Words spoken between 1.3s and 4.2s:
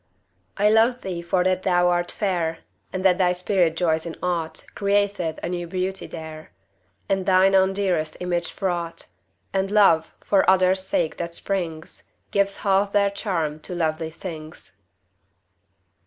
that thou art fair; And that thy spirit joys in